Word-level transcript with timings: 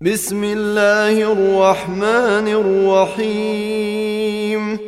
بسم 0.00 0.44
الله 0.44 1.32
الرحمن 1.32 2.48
الرحيم. 3.18 4.78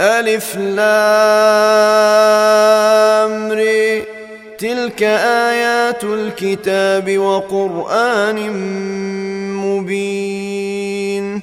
ألف 0.00 0.56
لام 0.56 0.90
تلك 4.58 5.02
آيات 5.02 6.04
الكتاب 6.04 7.18
وقرآن 7.18 8.52
مبين. 9.56 11.40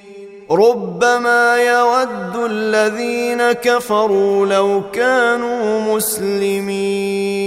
ربما 0.51 1.55
يود 1.57 2.51
الذين 2.51 3.51
كفروا 3.51 4.45
لو 4.45 4.81
كانوا 4.93 5.95
مسلمين. 5.95 7.46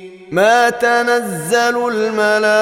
ما 0.31 0.69
تنزل 0.69 1.87
الملائكة 1.93 2.53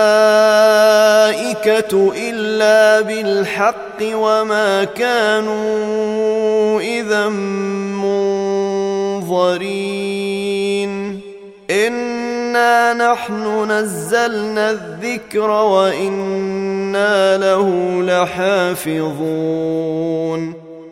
إلا 2.18 3.02
بالحق 3.02 4.02
وما 4.02 4.84
كانوا 4.84 6.82
إذا 6.82 7.30
منظرين. 9.30 9.60
إنا 11.72 12.94
نحن 12.94 13.72
نزلنا 13.72 14.72
الذكر 14.72 15.50
وإنا 15.50 17.38
له 17.38 17.70
لحافظون. 18.04 19.10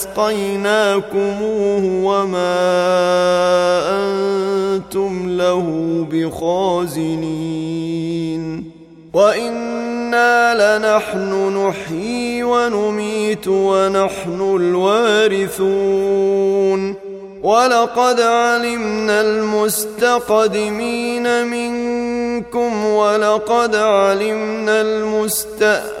فاسقيناكموه 0.00 1.84
وما 2.04 2.60
أنتم 3.98 5.28
له 5.28 5.66
بخازنين 6.10 7.60
وأنا 9.14 10.54
لنحن 10.54 11.56
نحيي 11.56 12.42
ونميت 12.44 13.48
ونحن 13.48 14.56
الوارثون 15.40 15.90
ولقد 17.42 18.20
علمنا 18.20 19.20
المستقدمين 19.20 20.66
منكم 21.46 22.84
ولقد 22.84 23.76
علمنا 23.76 24.80
المستاخرين 24.80 26.00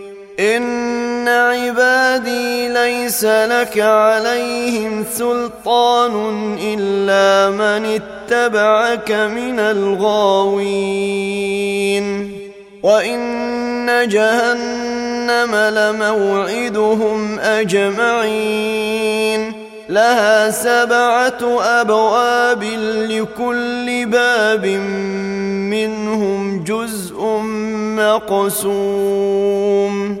ان 0.41 1.27
عبادي 1.27 2.67
ليس 2.67 3.25
لك 3.25 3.79
عليهم 3.79 5.05
سلطان 5.13 6.57
الا 6.61 7.49
من 7.49 7.85
اتبعك 7.85 9.11
من 9.11 9.59
الغاوين 9.59 10.71
وان 12.83 14.09
جهنم 14.09 15.55
لموعدهم 15.55 17.39
اجمعين 17.39 18.91
لها 19.89 20.51
سبعه 20.51 21.59
ابواب 21.61 22.63
لكل 23.09 24.05
باب 24.05 24.65
منهم 25.69 26.63
جزء 26.63 27.21
مقسوم 27.97 30.20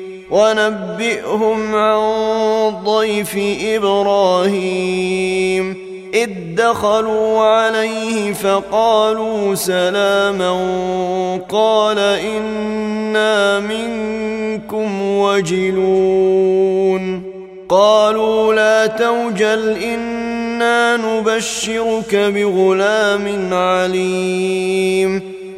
ونبئهم 0.31 1.75
عن 1.75 1.99
ضيف 2.85 3.37
إبراهيم. 3.65 5.11
إذ 6.13 6.29
دخلوا 6.55 7.39
عليه 7.39 8.33
فقالوا 8.33 9.55
سلاما 9.55 10.51
قال 11.49 11.99
إنا 11.99 13.59
منكم 13.59 15.01
وجلون. 15.01 16.61
قالوا 17.69 18.53
لا 18.53 18.87
توجل 18.87 19.77
إنا 19.77 20.97
نبشرك 20.97 22.15
بغلام 22.15 23.53
عليم. 23.53 25.40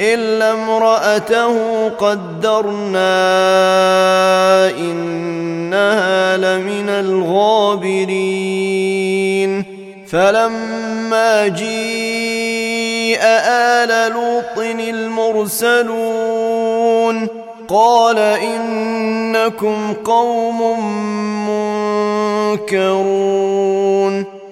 إلا 0.00 0.52
امرأته 0.52 1.88
قدرنا 1.88 3.08
إنها 4.70 6.36
لمن 6.36 6.88
الغابرين. 6.88 8.26
فلما 10.08 11.48
جيء 11.48 13.20
آل 13.22 14.12
لوط 14.12 14.58
المرسلون 15.58 16.26
قال 17.68 18.18
إنكم 18.18 19.92
قوم 20.04 20.60
منكرون. 22.60 24.35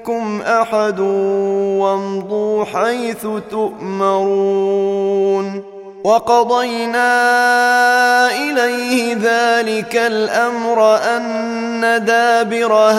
منكم 0.00 0.42
أحد 0.42 1.00
وامضوا 1.80 2.64
حيث 2.64 3.26
تؤمرون. 3.50 5.00
وقضينا 6.04 7.12
إليه 8.32 9.14
ذلك 9.14 9.96
الأمر 9.96 10.96
أن 10.96 12.04
دابر 12.04 12.72
هؤلاء 12.72 12.90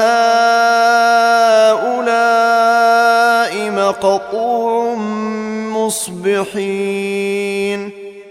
مقطوع 3.71 4.95
مصبحين. 5.73 7.11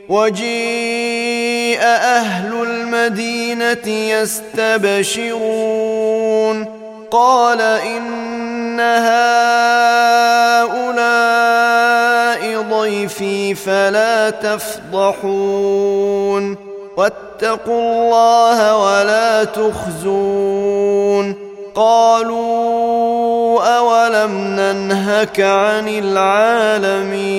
وجيء 0.08 1.80
أهل 1.82 2.62
المدينة 2.62 3.88
يستبشرون. 3.88 5.40
قال 7.10 7.60
ان 7.60 8.80
هؤلاء 8.80 9.20
ضيفي 12.62 13.54
فلا 13.54 14.30
تفضحون 14.30 15.90
واتقوا 16.96 17.80
الله 17.80 18.76
ولا 18.76 19.44
تخزون 19.44 21.34
قالوا 21.74 23.62
اولم 23.78 24.32
ننهك 24.32 25.40
عن 25.40 25.88
العالمين 25.88 27.30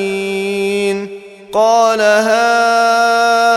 قال 1.54 2.02
هؤلاء 2.02 3.51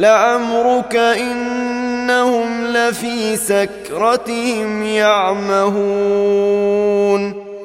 لعمرك 0.00 0.96
إنهم 0.96 2.66
لفي 2.66 3.36
سكرتهم 3.36 4.82
يعمهون 4.82 6.28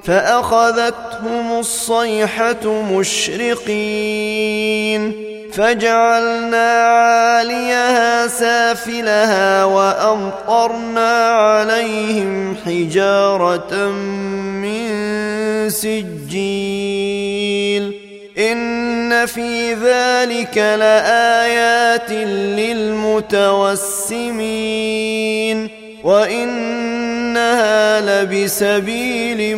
فأخذتهم 0.04 1.60
الصيحة 1.60 2.82
مشرقين 2.98 4.14
فجعلنا 5.54 6.72
عاليها 6.84 8.28
سافلها 8.28 9.66
وأمطرنا 9.66 11.28
عليهم 11.28 12.56
حجارة 12.66 13.88
من 14.62 14.90
سجيل 15.70 17.13
إن 18.38 19.26
في 19.26 19.74
ذلك 19.74 20.58
لآيات 20.58 22.12
للمتوسمين 22.60 23.44
وإنها 26.04 28.02
لبسبيل 28.02 29.58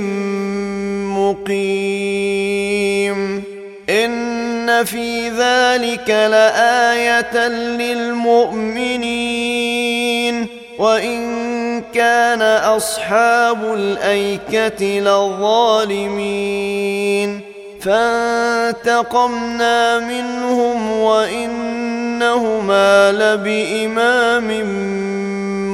مقيم 1.90 3.44
إن 3.90 4.84
في 4.84 5.30
ذلك 5.30 6.10
لآية 6.10 7.48
للمؤمنين 7.78 9.06
وإن 10.80 11.82
كان 11.94 12.42
أصحاب 12.42 13.74
الأيكة 13.74 15.00
لظالمين 15.00 16.26
فانتقمنا 18.76 20.00
منهم 20.00 20.92
وإنهما 20.92 23.12
لبإمام 23.12 24.48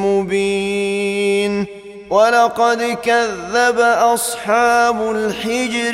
مبين 0.06 1.65
ولقد 2.10 2.98
كذب 3.03 3.80
أصحاب 3.80 5.12
الحجر 5.12 5.94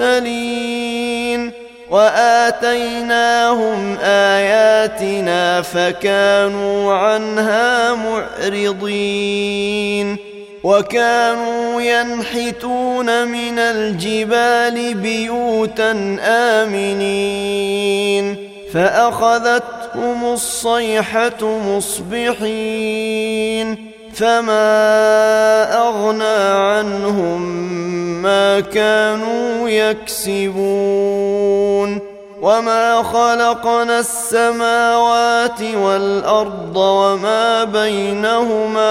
المرسلين 0.00 1.52
وآتيناهم 1.90 3.96
آياتنا 4.02 5.62
فكانوا 5.62 6.94
عنها 6.94 7.94
معرضين 7.94 9.52
وكانوا 10.64 11.82
ينحتون 11.82 13.28
من 13.28 13.58
الجبال 13.58 14.94
بيوتا 14.94 16.18
آمنين 16.62 18.36
فأخذتهم 18.72 20.24
الصيحة 20.24 21.58
مصبحين 21.76 23.12
فما 24.14 24.62
أغنى 25.88 26.24
عنهم 26.74 27.42
ما 28.22 28.60
كانوا 28.60 29.68
يكسبون 29.68 30.92
وما 32.42 33.02
خلقنا 33.02 33.98
السماوات 33.98 35.62
والارض 35.62 36.76
وما 36.76 37.64
بينهما 37.64 38.90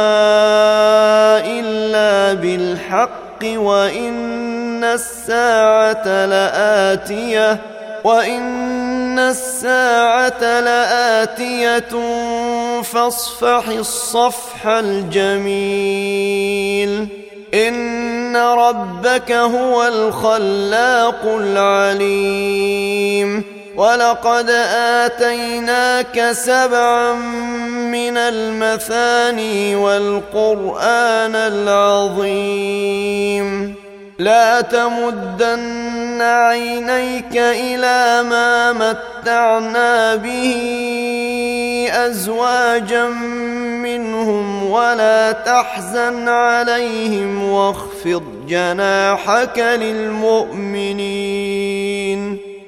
الا 1.46 2.34
بالحق 2.34 3.44
وان 3.44 4.84
الساعة 4.84 6.26
لاتيه 6.26 7.58
وان 8.04 9.20
الساعة 9.20 10.60
لاتيه 10.60 11.90
فاصفح 12.82 13.68
الصفح 13.68 14.68
الجميل 14.68 16.22
ان 17.54 18.36
ربك 18.38 19.32
هو 19.32 19.88
الخلاق 19.88 21.26
العليم 21.40 22.82
ولقد 23.76 24.50
اتيناك 25.06 26.32
سبعا 26.32 27.14
من 27.92 28.18
المثاني 28.18 29.76
والقران 29.76 31.36
العظيم 31.36 32.92
لا 34.20 34.62
تمدن 34.62 36.22
عينيك 36.22 37.38
إلى 37.38 38.24
ما 38.30 38.74
متعنا 38.74 40.16
به 40.16 40.58
ازواجا 41.94 43.06
منهم 43.82 44.70
ولا 44.72 45.32
تحزن 45.32 46.28
عليهم 46.28 47.44
واخفض 47.44 48.24
جناحك 48.48 49.60
للمؤمنين 49.60 51.32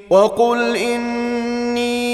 وقل 0.10 0.76
إني 0.76 2.14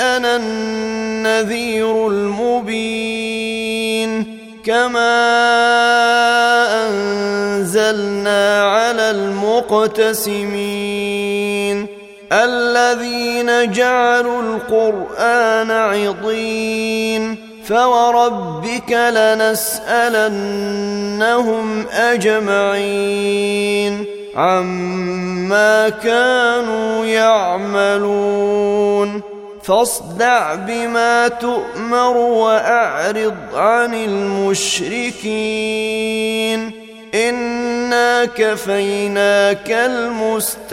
أنا 0.00 0.36
النذير 0.36 2.08
المبين 2.08 3.52
كما 4.64 5.12
أنزلنا 6.86 8.62
على 8.64 9.10
المقتسمين 9.10 10.62
الذين 12.32 13.72
جعلوا 13.72 14.42
القرآن 14.42 15.70
عضين 15.70 17.51
فوربك 17.68 18.92
لنسالنهم 18.92 19.86
اجمعين 21.92 23.42
عما 24.36 25.88
كانوا 25.88 27.06
يعملون 27.06 28.52
فاصدع 29.62 30.54
بما 30.54 31.28
تؤمر 31.28 32.16
واعرض 32.16 33.36
عن 33.54 33.94
المشركين 33.94 35.22
انا 37.14 38.24
كفيناك 38.24 39.70
المستهزئين 39.70 40.72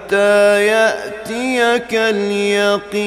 حتى 0.11 0.65
يأتيك 0.65 1.93
اليقين. 1.93 3.01